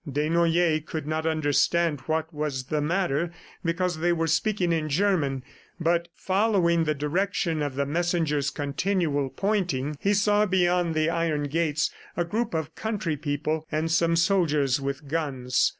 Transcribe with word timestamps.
Desnoyers 0.11 0.81
could 0.87 1.05
not 1.05 1.27
understand 1.27 1.99
what 2.07 2.33
was 2.33 2.63
the 2.63 2.81
matter 2.81 3.31
because 3.63 3.99
they 3.99 4.11
were 4.11 4.25
speaking 4.25 4.71
in 4.73 4.89
German, 4.89 5.43
but 5.79 6.07
following 6.15 6.85
the 6.85 6.95
direction 6.95 7.61
of 7.61 7.75
the 7.75 7.85
messenger's 7.85 8.49
continual 8.49 9.29
pointing, 9.29 9.95
he 9.99 10.15
saw 10.15 10.47
beyond 10.47 10.95
the 10.95 11.11
iron 11.11 11.43
gates 11.43 11.91
a 12.17 12.25
group 12.25 12.55
of 12.55 12.73
country 12.73 13.15
people 13.15 13.63
and 13.71 13.91
some 13.91 14.15
soldiers 14.15 14.81
with 14.81 15.07
guns. 15.07 15.69